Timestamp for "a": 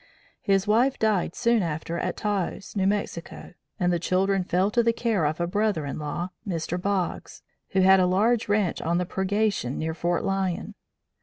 5.39-5.45, 7.99-8.07